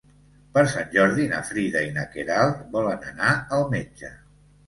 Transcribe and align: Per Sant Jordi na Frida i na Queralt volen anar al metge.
Per 0.53 0.61
Sant 0.69 0.87
Jordi 0.95 1.25
na 1.33 1.41
Frida 1.49 1.83
i 1.89 1.91
na 1.97 2.07
Queralt 2.15 2.65
volen 2.77 3.07
anar 3.13 3.35
al 3.59 3.69
metge. 3.77 4.13